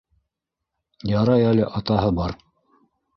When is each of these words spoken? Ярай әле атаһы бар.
Ярай 1.11 1.45
әле 1.49 1.67
атаһы 1.81 2.09
бар. 2.21 2.33